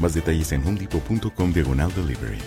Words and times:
Más 0.00 0.14
detalles 0.14 0.50
en 0.52 0.66
homedepot.com 0.66 1.52
diagonal 1.52 1.92
delivery. 1.94 2.38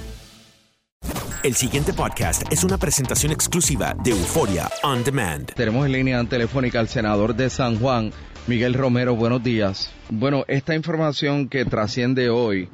El 1.44 1.56
siguiente 1.56 1.92
podcast 1.92 2.44
es 2.54 2.64
una 2.64 2.78
presentación 2.78 3.34
exclusiva 3.34 3.94
de 4.02 4.12
Euforia 4.12 4.70
On 4.82 5.04
Demand. 5.04 5.54
Tenemos 5.54 5.86
en 5.86 5.92
línea 5.92 6.24
telefónica 6.24 6.80
al 6.80 6.88
senador 6.88 7.36
de 7.36 7.50
San 7.50 7.78
Juan, 7.80 8.14
Miguel 8.48 8.74
Romero. 8.74 9.16
Buenos 9.18 9.44
días. 9.44 9.92
Bueno, 10.10 10.46
esta 10.48 10.74
información 10.74 11.50
que 11.50 11.66
trasciende 11.66 12.30
hoy 12.30 12.70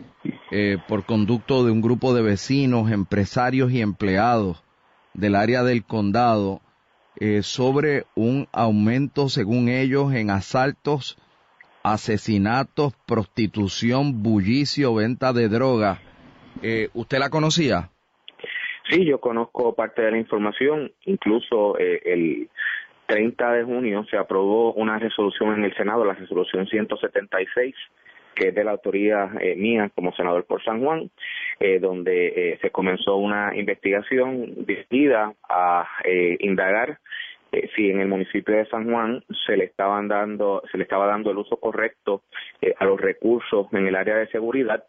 eh, 0.52 0.78
por 0.88 1.06
conducto 1.06 1.66
de 1.66 1.72
un 1.72 1.82
grupo 1.82 2.14
de 2.14 2.22
vecinos, 2.22 2.92
empresarios 2.92 3.72
y 3.72 3.82
empleados 3.82 4.64
del 5.16 5.36
área 5.36 5.64
del 5.64 5.84
condado 5.84 6.62
eh, 7.16 7.42
sobre 7.42 8.06
un 8.14 8.48
aumento, 8.52 9.30
según 9.30 9.68
ellos, 9.68 10.14
en 10.14 10.30
asaltos 10.30 11.18
asesinatos, 11.94 12.94
prostitución, 13.08 14.24
bullicio, 14.24 14.96
venta 14.96 15.34
de 15.34 15.50
droga. 15.50 16.00
Eh, 16.62 16.90
¿Usted 16.94 17.20
la 17.20 17.30
conocía? 17.30 17.90
Sí, 18.90 19.06
yo 19.06 19.20
conozco 19.20 19.76
parte 19.76 20.02
de 20.02 20.12
la 20.12 20.18
información. 20.18 20.92
Incluso 21.06 21.78
eh, 21.78 22.02
el 22.06 22.50
30 23.06 23.52
de 23.54 23.64
junio 23.64 24.04
se 24.10 24.18
aprobó 24.18 24.74
una 24.74 24.98
resolución 24.98 25.54
en 25.54 25.66
el 25.66 25.76
Senado, 25.76 26.04
la 26.04 26.16
resolución 26.16 26.66
176, 26.66 27.76
que 28.34 28.48
es 28.48 28.56
de 28.56 28.64
la 28.64 28.72
autoría 28.72 29.30
eh, 29.40 29.56
mía 29.56 29.92
como 29.94 30.12
senador 30.16 30.46
por 30.46 30.64
San 30.64 30.84
Juan, 30.84 31.12
eh, 31.60 31.78
donde 31.80 32.58
se 32.62 32.72
comenzó 32.72 33.18
una 33.18 33.56
investigación 33.56 34.66
dirigida 34.66 35.34
a 35.48 35.88
indagar 36.40 37.00
eh, 37.52 37.70
si 37.76 37.90
en 37.90 38.00
el 38.00 38.08
municipio 38.08 38.56
de 38.56 38.66
San 38.68 38.90
Juan 38.90 39.24
se 39.46 39.58
le 39.58 39.66
estaban 39.66 40.08
dando 40.08 40.62
se 40.72 40.78
le 40.78 40.84
estaba 40.84 41.08
dando 41.08 41.32
el 41.32 41.38
uso 41.38 41.58
correcto 41.58 42.22
eh, 42.62 42.74
a 42.78 42.86
los 42.86 43.00
recursos 43.00 43.68
en 43.72 43.88
el 43.88 43.96
área 43.96 44.16
de 44.16 44.28
seguridad 44.28 44.84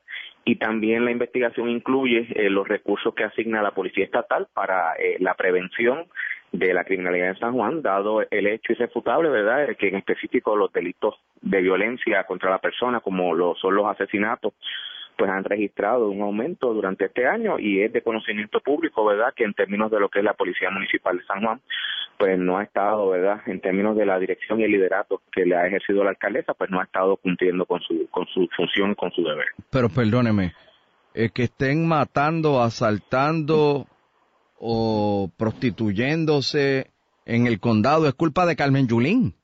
y 0.44 0.56
también 0.56 1.04
la 1.04 1.10
investigación 1.10 1.68
incluye 1.68 2.26
eh, 2.34 2.50
los 2.50 2.68
recursos 2.68 3.14
que 3.14 3.24
asigna 3.24 3.62
la 3.62 3.72
policía 3.72 4.04
estatal 4.04 4.48
para 4.52 4.94
la 5.18 5.34
prevención 5.34 6.06
de 6.52 6.74
la 6.74 6.84
criminalidad 6.84 7.28
en 7.28 7.38
San 7.38 7.52
Juan, 7.52 7.82
dado 7.82 8.22
el 8.28 8.46
hecho 8.46 8.72
irrefutable, 8.72 9.28
¿verdad?, 9.28 9.76
que 9.76 9.88
en 9.88 9.96
específico 9.96 10.56
los 10.56 10.72
delitos 10.72 11.14
de 11.40 11.60
violencia 11.60 12.24
contra 12.24 12.50
la 12.50 12.58
persona, 12.58 13.00
como 13.00 13.34
lo 13.34 13.54
son 13.54 13.76
los 13.76 13.86
asesinatos, 13.86 14.54
pues 15.16 15.30
han 15.30 15.44
registrado 15.44 16.08
un 16.10 16.22
aumento 16.22 16.72
durante 16.72 17.06
este 17.06 17.26
año 17.26 17.58
y 17.58 17.82
es 17.82 17.92
de 17.92 18.02
conocimiento 18.02 18.60
público, 18.60 19.04
¿verdad?, 19.04 19.32
que 19.34 19.44
en 19.44 19.54
términos 19.54 19.90
de 19.90 20.00
lo 20.00 20.08
que 20.08 20.20
es 20.20 20.24
la 20.24 20.34
Policía 20.34 20.70
Municipal 20.70 21.18
de 21.18 21.24
San 21.24 21.42
Juan, 21.42 21.60
pues 22.18 22.38
no 22.38 22.58
ha 22.58 22.62
estado, 22.62 23.10
¿verdad?, 23.10 23.40
en 23.46 23.60
términos 23.60 23.96
de 23.96 24.06
la 24.06 24.18
dirección 24.18 24.60
y 24.60 24.64
el 24.64 24.72
liderato 24.72 25.22
que 25.32 25.44
le 25.44 25.56
ha 25.56 25.66
ejercido 25.66 26.04
la 26.04 26.10
alcaldesa, 26.10 26.54
pues 26.54 26.70
no 26.70 26.80
ha 26.80 26.84
estado 26.84 27.16
cumpliendo 27.16 27.66
con 27.66 27.80
su, 27.80 28.08
con 28.10 28.26
su 28.26 28.48
función, 28.56 28.94
con 28.94 29.10
su 29.12 29.22
deber. 29.22 29.46
Pero 29.70 29.88
perdóneme, 29.88 30.52
es 31.14 31.32
que 31.32 31.44
estén 31.44 31.86
matando, 31.86 32.62
asaltando 32.62 33.86
o 34.58 35.30
prostituyéndose 35.38 36.90
en 37.24 37.46
el 37.46 37.60
condado, 37.60 38.06
¿es 38.06 38.14
culpa 38.14 38.46
de 38.46 38.56
Carmen 38.56 38.86
Yulín? 38.86 39.34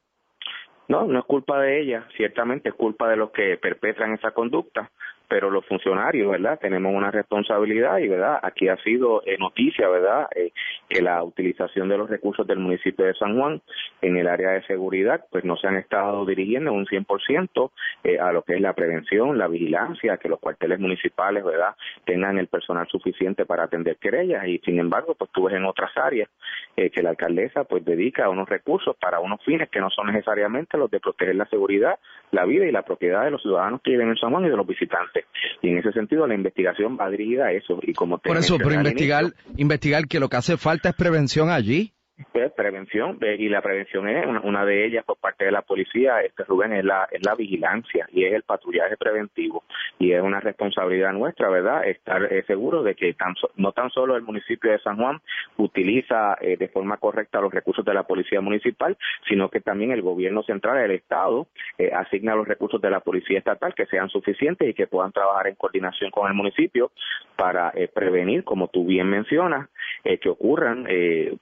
No, 0.88 1.04
no 1.06 1.18
es 1.18 1.24
culpa 1.24 1.60
de 1.60 1.80
ella, 1.80 2.06
ciertamente 2.16 2.68
es 2.68 2.74
culpa 2.74 3.08
de 3.08 3.16
los 3.16 3.30
que 3.30 3.56
perpetran 3.56 4.14
esa 4.14 4.30
conducta, 4.30 4.90
pero 5.28 5.50
los 5.50 5.64
funcionarios, 5.66 6.30
¿verdad? 6.30 6.58
Tenemos 6.60 6.94
una 6.94 7.10
responsabilidad 7.10 7.98
y, 7.98 8.08
¿verdad? 8.08 8.38
Aquí 8.42 8.68
ha 8.68 8.76
sido 8.78 9.22
eh, 9.26 9.36
noticia, 9.38 9.88
¿verdad? 9.88 10.28
Eh, 10.34 10.52
que 10.88 11.02
la 11.02 11.22
utilización 11.22 11.88
de 11.88 11.98
los 11.98 12.08
recursos 12.08 12.46
del 12.46 12.58
municipio 12.58 13.04
de 13.04 13.14
San 13.14 13.38
Juan 13.38 13.60
en 14.02 14.16
el 14.16 14.28
área 14.28 14.50
de 14.50 14.62
seguridad, 14.66 15.24
pues 15.30 15.44
no 15.44 15.56
se 15.56 15.66
han 15.66 15.76
estado 15.76 16.24
dirigiendo 16.24 16.72
un 16.72 16.86
100% 16.86 17.70
eh, 18.04 18.18
a 18.18 18.32
lo 18.32 18.42
que 18.42 18.54
es 18.54 18.60
la 18.60 18.72
prevención, 18.72 19.38
la 19.38 19.48
vigilancia, 19.48 20.16
que 20.18 20.28
los 20.28 20.38
cuarteles 20.38 20.78
municipales, 20.78 21.44
¿verdad? 21.44 21.74
Tengan 22.04 22.38
el 22.38 22.46
personal 22.48 22.86
suficiente 22.88 23.46
para 23.46 23.64
atender 23.64 23.96
querellas 23.96 24.46
y, 24.46 24.58
sin 24.60 24.78
embargo, 24.78 25.14
pues 25.14 25.30
tú 25.32 25.44
ves 25.44 25.56
en 25.56 25.64
otras 25.64 25.90
áreas 25.96 26.28
eh, 26.76 26.90
que 26.90 27.02
la 27.02 27.10
alcaldesa, 27.10 27.64
pues 27.64 27.84
dedica 27.84 28.28
unos 28.28 28.48
recursos 28.48 28.96
para 28.96 29.20
unos 29.20 29.42
fines 29.44 29.68
que 29.70 29.80
no 29.80 29.90
son 29.90 30.12
necesariamente 30.12 30.76
los 30.78 30.90
de 30.90 31.00
proteger 31.00 31.34
la 31.34 31.46
seguridad, 31.46 31.98
la 32.30 32.44
vida 32.44 32.66
y 32.66 32.72
la 32.72 32.82
propiedad 32.82 33.24
de 33.24 33.30
los 33.30 33.42
ciudadanos 33.42 33.80
que 33.82 33.92
viven 33.92 34.08
en 34.08 34.16
San 34.16 34.30
Juan 34.30 34.44
y 34.44 34.50
de 34.50 34.56
los 34.56 34.66
visitantes. 34.66 35.15
Y 35.62 35.68
en 35.68 35.78
ese 35.78 35.92
sentido 35.92 36.26
la 36.26 36.34
investigación 36.34 36.96
va 36.98 37.10
dirigida 37.10 37.46
a 37.46 37.52
eso. 37.52 37.78
Y 37.82 37.92
como 37.92 38.18
Por 38.18 38.36
eso, 38.36 38.58
pero 38.58 38.72
investigar, 38.72 39.24
investigar 39.56 40.06
que 40.06 40.20
lo 40.20 40.28
que 40.28 40.36
hace 40.36 40.56
falta 40.56 40.90
es 40.90 40.94
prevención 40.94 41.50
allí. 41.50 41.92
Pues, 42.32 42.50
prevención, 42.52 43.18
y 43.20 43.48
la 43.50 43.60
prevención 43.60 44.08
es 44.08 44.26
una, 44.42 44.64
de 44.64 44.86
ellas 44.86 45.04
por 45.04 45.18
parte 45.18 45.44
de 45.44 45.50
la 45.50 45.60
policía, 45.60 46.22
este 46.22 46.44
Rubén, 46.44 46.72
es 46.72 46.84
la, 46.84 47.06
es 47.10 47.24
la 47.24 47.34
vigilancia 47.34 48.06
y 48.10 48.24
es 48.24 48.32
el 48.32 48.42
patrullaje 48.42 48.96
preventivo. 48.96 49.64
Y 49.98 50.12
es 50.12 50.22
una 50.22 50.40
responsabilidad 50.40 51.12
nuestra, 51.12 51.50
¿verdad?, 51.50 51.86
estar 51.86 52.24
eh, 52.32 52.42
seguro 52.46 52.82
de 52.82 52.94
que 52.94 53.14
no 53.56 53.72
tan 53.72 53.90
solo 53.90 54.16
el 54.16 54.22
municipio 54.22 54.70
de 54.70 54.78
San 54.78 54.96
Juan 54.96 55.20
utiliza 55.58 56.38
eh, 56.40 56.56
de 56.56 56.68
forma 56.68 56.96
correcta 56.96 57.40
los 57.40 57.52
recursos 57.52 57.84
de 57.84 57.92
la 57.92 58.04
policía 58.04 58.40
municipal, 58.40 58.96
sino 59.28 59.50
que 59.50 59.60
también 59.60 59.90
el 59.90 60.00
gobierno 60.00 60.42
central, 60.42 60.78
el 60.78 60.92
Estado, 60.92 61.48
eh, 61.76 61.90
asigna 61.92 62.34
los 62.34 62.48
recursos 62.48 62.80
de 62.80 62.90
la 62.90 63.00
policía 63.00 63.38
estatal 63.38 63.74
que 63.74 63.86
sean 63.86 64.08
suficientes 64.08 64.68
y 64.68 64.74
que 64.74 64.86
puedan 64.86 65.12
trabajar 65.12 65.48
en 65.48 65.54
coordinación 65.54 66.10
con 66.10 66.28
el 66.28 66.34
municipio 66.34 66.92
para 67.36 67.72
prevenir, 67.94 68.44
como 68.44 68.68
tú 68.68 68.86
bien 68.86 69.08
mencionas, 69.08 69.68
que 70.02 70.28
ocurran, 70.28 70.86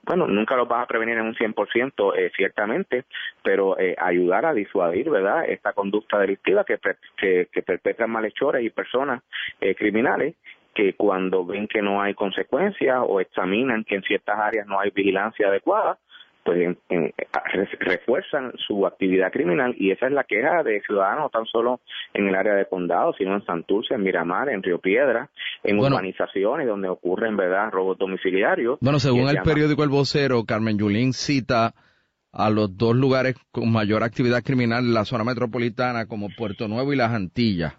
bueno, 0.03 0.27
nunca 0.27 0.57
lo 0.57 0.64
va 0.67 0.83
a 0.83 0.87
prevenir 0.87 1.17
en 1.17 1.27
un 1.27 1.35
100% 1.35 2.15
eh, 2.17 2.31
ciertamente, 2.37 3.05
pero 3.43 3.79
eh, 3.79 3.95
ayudar 3.99 4.47
a 4.47 4.55
disuadir, 4.55 5.11
¿verdad?, 5.11 5.45
esta 5.49 5.73
conducta 5.73 6.19
delictiva 6.19 6.65
que, 6.65 6.79
que, 7.17 7.63
perpetran 7.63 8.11
malhechores 8.11 8.65
y 8.65 8.71
personas 8.71 9.23
eh, 9.61 9.75
criminales 9.75 10.35
que 10.75 10.95
cuando 10.95 11.47
ven 11.47 11.69
que 11.69 11.81
no 11.81 12.03
hay 12.03 12.15
consecuencias 12.15 12.99
o 13.07 13.21
examinan 13.21 13.85
que 13.85 13.95
en 13.95 14.03
ciertas 14.03 14.37
áreas 14.37 14.67
no 14.67 14.81
hay 14.81 14.91
vigilancia 14.91 15.47
adecuada, 15.47 15.99
pues 16.45 16.77
refuerzan 17.81 18.53
su 18.67 18.87
actividad 18.87 19.33
criminal 19.33 19.75
y 19.79 19.91
esa 19.91 20.07
es 20.07 20.13
la 20.13 20.25
queja 20.25 20.63
de 20.63 20.83
ciudadanos 20.83 21.25
no 21.25 21.31
tan 21.31 21.47
solo 21.47 21.81
en 22.13 22.29
el 22.29 22.35
área 22.35 22.55
de 22.55 22.67
condado, 22.67 23.15
sino 23.17 23.35
en 23.35 23.45
Santurce, 23.47 23.95
en 23.95 24.03
Miramar, 24.03 24.49
en 24.49 24.63
Río 24.63 24.79
Piedra, 24.79 25.31
en 25.63 25.79
urbanizaciones 25.79 26.67
donde 26.67 26.89
ocurren, 26.89 27.37
¿verdad?, 27.37 27.71
robos 27.71 27.99
domiciliarios. 27.99 28.79
Bueno, 28.81 28.99
según 28.99 29.29
el 29.29 29.43
periódico 29.43 29.83
El 29.83 29.91
Vocero, 29.91 30.45
Carmen 30.45 30.79
Yulín 30.79 31.13
cita 31.13 31.75
a 32.33 32.51
los 32.51 32.77
dos 32.77 32.95
lugares 32.97 33.37
con 33.53 33.71
mayor 33.73 34.03
actividad 34.03 34.43
criminal 34.43 34.85
en 34.85 34.95
la 34.95 35.05
zona 35.05 35.25
metropolitana 35.25 36.07
como 36.07 36.29
Puerto 36.37 36.69
Nuevo 36.69 36.93
y 36.93 36.97
Las 36.97 37.13
Antillas. 37.13 37.75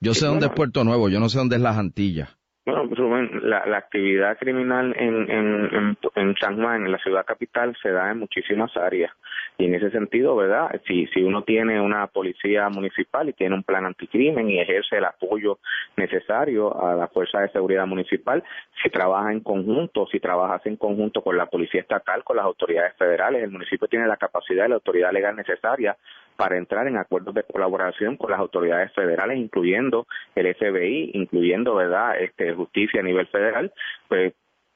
Yo 0.00 0.12
sé 0.12 0.26
dónde 0.26 0.46
es 0.46 0.52
Puerto 0.52 0.84
Nuevo, 0.84 1.08
yo 1.08 1.18
no 1.18 1.28
sé 1.28 1.38
dónde 1.38 1.56
es 1.56 1.62
Las 1.62 1.78
Antillas. 1.78 2.36
Bueno, 2.66 2.88
pues, 2.88 2.98
la, 3.42 3.66
la 3.66 3.76
actividad 3.76 4.38
criminal 4.38 4.94
en, 4.98 5.30
en, 5.30 5.98
en, 6.14 6.34
Juan, 6.34 6.86
en 6.86 6.92
la 6.92 6.98
ciudad 6.98 7.26
capital, 7.26 7.76
se 7.82 7.90
da 7.90 8.10
en 8.10 8.20
muchísimas 8.20 8.74
áreas. 8.76 9.12
Y 9.58 9.66
en 9.66 9.74
ese 9.74 9.90
sentido, 9.90 10.34
¿verdad? 10.34 10.80
Si, 10.86 11.06
si 11.08 11.22
uno 11.22 11.42
tiene 11.42 11.78
una 11.78 12.06
policía 12.06 12.70
municipal 12.70 13.28
y 13.28 13.34
tiene 13.34 13.54
un 13.54 13.64
plan 13.64 13.84
anticrimen 13.84 14.48
y 14.48 14.60
ejerce 14.60 14.96
el 14.96 15.04
apoyo 15.04 15.58
necesario 15.96 16.74
a 16.82 16.94
la 16.94 17.08
fuerza 17.08 17.40
de 17.40 17.50
seguridad 17.50 17.86
municipal, 17.86 18.42
si 18.82 18.88
trabaja 18.88 19.30
en 19.30 19.40
conjunto, 19.40 20.06
si 20.06 20.18
trabajas 20.18 20.64
en 20.64 20.76
conjunto 20.76 21.22
con 21.22 21.36
la 21.36 21.46
policía 21.46 21.82
estatal, 21.82 22.24
con 22.24 22.36
las 22.36 22.46
autoridades 22.46 22.94
federales, 22.96 23.42
el 23.42 23.50
municipio 23.50 23.88
tiene 23.88 24.06
la 24.06 24.16
capacidad 24.16 24.64
y 24.64 24.70
la 24.70 24.76
autoridad 24.76 25.12
legal 25.12 25.36
necesaria 25.36 25.96
para 26.36 26.56
entrar 26.56 26.88
en 26.88 26.96
acuerdos 26.96 27.34
de 27.34 27.44
colaboración 27.44 28.16
con 28.16 28.30
las 28.30 28.40
autoridades 28.40 28.92
federales, 28.92 29.38
incluyendo 29.38 30.06
el 30.34 30.52
FBI, 30.54 31.12
incluyendo, 31.14 31.74
¿verdad?, 31.76 32.20
este, 32.20 32.53
justicia 32.54 33.00
a 33.00 33.04
nivel 33.04 33.26
federal, 33.28 33.72
pues 34.08 34.34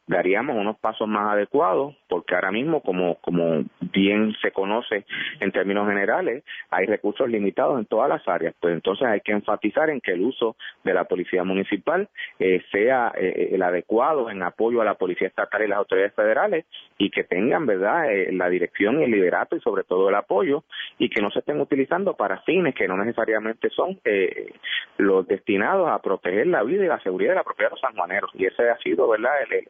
daríamos 0.09 0.57
unos 0.57 0.79
pasos 0.79 1.07
más 1.07 1.33
adecuados, 1.35 1.95
porque 2.09 2.35
ahora 2.35 2.51
mismo, 2.51 2.81
como, 2.81 3.17
como 3.17 3.65
bien 3.93 4.35
se 4.43 4.51
conoce 4.51 5.05
en 5.41 5.53
términos 5.53 5.87
generales, 5.87 6.43
hay 6.71 6.87
recursos 6.87 7.29
limitados 7.29 7.79
en 7.79 7.87
todas 7.87 8.09
las 8.09 8.27
áreas. 8.27 8.55
Pues 8.59 8.75
entonces 8.75 9.07
hay 9.07 9.21
que 9.21 9.33
enfatizar 9.33 9.91
en 9.91 10.01
que 10.01 10.13
el 10.13 10.23
uso 10.23 10.57
de 10.83 10.95
la 10.95 11.05
policía 11.05 11.45
municipal 11.45 12.09
eh, 12.39 12.63
sea 12.73 13.13
eh, 13.17 13.51
el 13.53 13.63
adecuado 13.63 14.31
en 14.31 14.43
apoyo 14.43 14.81
a 14.81 14.85
la 14.85 14.95
policía 14.95 15.29
estatal 15.29 15.63
y 15.63 15.69
las 15.69 15.79
autoridades 15.79 16.15
federales 16.15 16.65
y 16.97 17.11
que 17.11 17.25
tengan, 17.25 17.67
¿verdad?, 17.67 18.11
eh, 18.11 18.33
la 18.33 18.49
dirección 18.49 19.01
y 19.01 19.05
el 19.05 19.11
liderato 19.11 19.57
y 19.57 19.61
sobre 19.61 19.85
todo 19.85 20.09
el 20.09 20.15
apoyo 20.15 20.65
y 20.99 21.11
que 21.11 21.21
no 21.21 21.31
se 21.31 21.41
estén 21.41 21.61
utilizando 21.61 22.15
para 22.15 22.41
fines 22.41 22.75
que 22.75 22.89
no 22.89 22.97
necesariamente 22.97 23.69
son 23.71 24.01
los 24.97 25.27
destinados 25.27 25.89
a 25.89 25.99
proteger 26.01 26.47
la 26.47 26.63
vida 26.63 26.85
y 26.85 26.89
la 26.89 27.01
seguridad 27.01 27.33
de 27.33 27.37
la 27.37 27.45
propiedad 27.45 27.71
de 27.71 27.75
los 27.75 27.81
sanjuaneros. 27.81 28.31
Y 28.35 28.47
ese 28.47 28.71
ha 28.71 28.79
sido, 28.79 29.09
¿verdad?, 29.09 29.33
el 29.51 29.69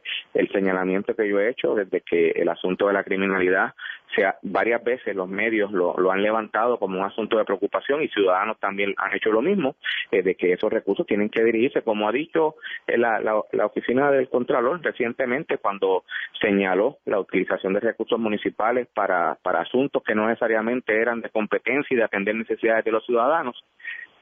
señalamiento 0.51 1.15
que 1.15 1.27
yo 1.27 1.39
he 1.39 1.49
hecho 1.49 1.75
desde 1.75 2.01
que 2.01 2.31
el 2.31 2.49
asunto 2.49 2.87
de 2.87 2.93
la 2.93 3.03
criminalidad 3.03 3.73
sea 4.15 4.37
varias 4.41 4.83
veces 4.83 5.15
los 5.15 5.27
medios 5.27 5.71
lo, 5.71 5.95
lo 5.97 6.11
han 6.11 6.21
levantado 6.21 6.77
como 6.77 6.99
un 6.99 7.05
asunto 7.05 7.37
de 7.37 7.45
preocupación 7.45 8.01
y 8.01 8.07
ciudadanos 8.09 8.59
también 8.59 8.93
han 8.97 9.15
hecho 9.15 9.31
lo 9.31 9.41
mismo 9.41 9.75
eh, 10.11 10.21
de 10.21 10.35
que 10.35 10.53
esos 10.53 10.71
recursos 10.71 11.05
tienen 11.05 11.29
que 11.29 11.43
dirigirse. 11.43 11.81
Como 11.81 12.07
ha 12.07 12.11
dicho 12.11 12.55
eh, 12.87 12.97
la, 12.97 13.19
la, 13.19 13.41
la 13.51 13.65
oficina 13.65 14.11
del 14.11 14.29
contralor 14.29 14.81
recientemente 14.81 15.57
cuando 15.57 16.03
señaló 16.41 16.97
la 17.05 17.19
utilización 17.19 17.73
de 17.73 17.79
recursos 17.79 18.19
municipales 18.19 18.87
para 18.93 19.35
para 19.41 19.61
asuntos 19.61 20.03
que 20.03 20.15
no 20.15 20.27
necesariamente 20.27 20.99
eran 20.99 21.21
de 21.21 21.29
competencia 21.29 21.93
y 21.93 21.97
de 21.97 22.03
atender 22.03 22.35
necesidades 22.35 22.85
de 22.85 22.91
los 22.91 23.05
ciudadanos 23.05 23.63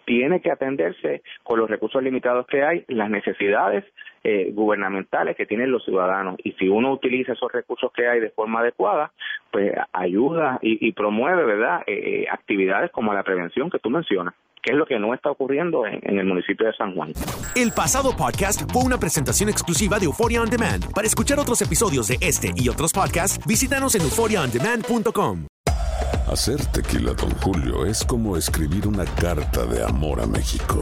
tiene 0.05 0.39
que 0.39 0.49
atenderse 0.49 1.21
con 1.43 1.59
los 1.59 1.69
recursos 1.69 2.01
limitados 2.01 2.47
que 2.47 2.63
hay, 2.63 2.85
las 2.87 3.09
necesidades 3.09 3.83
eh, 4.29 4.51
gubernamentales 4.51 5.37
que 5.37 5.45
tienen 5.45 5.71
los 5.71 5.85
ciudadanos. 5.85 6.35
Y 6.43 6.51
si 6.59 6.67
uno 6.67 6.91
utiliza 6.91 7.31
esos 7.31 7.49
recursos 7.49 7.89
que 7.93 8.09
hay 8.09 8.19
de 8.19 8.29
forma 8.29 8.59
adecuada, 8.59 9.13
pues 9.51 9.71
ayuda 9.93 10.59
y, 10.61 10.91
promueve, 10.91 11.45
¿verdad?, 11.45 11.83
eh, 11.87 11.93
eh, 11.93 12.25
actividades 12.29 12.91
como 12.91 13.13
la 13.13 13.23
prevención 13.23 13.69
que 13.69 13.79
tú 13.79 13.89
mencionas 13.89 14.33
que 14.61 14.73
es 14.73 14.77
lo 14.77 14.85
que 14.85 14.99
no 14.99 15.13
está 15.13 15.31
ocurriendo 15.31 15.85
en, 15.85 16.01
en, 16.01 16.19
el 16.19 16.25
municipio 16.25 16.65
de 16.67 16.73
San 16.73 16.93
Juan. 16.93 17.13
El 17.55 17.71
pasado 17.71 18.09
podcast 18.17 18.69
fue 18.73 18.83
una 18.83 18.97
presentación 18.97 19.47
exclusiva 19.47 19.97
de 19.97 20.05
Euphoria 20.05 20.41
On 20.41 20.49
Demand. 20.49 20.91
Para 20.93 21.07
escuchar 21.07 21.39
otros 21.39 21.61
episodios 21.61 22.09
de 22.09 22.17
este 22.19 22.51
y 22.53 22.67
otros 22.67 22.91
podcasts, 22.91 23.39
visítanos 23.47 23.95
en 23.95 24.01
euphoriaondemand.com. 24.01 25.45
Hacer 26.27 26.57
tequila, 26.73 27.13
don 27.13 27.31
Julio, 27.39 27.85
es 27.85 28.03
como 28.03 28.35
escribir 28.35 28.89
una 28.89 29.05
carta 29.05 29.65
de 29.67 29.85
amor 29.85 30.19
a 30.19 30.27
México. 30.27 30.81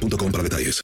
punto 0.00 0.16
para 0.32 0.42
detalles. 0.42 0.74